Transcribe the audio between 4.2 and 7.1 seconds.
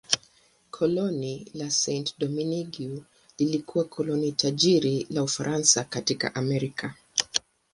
tajiri la Ufaransa katika Amerika.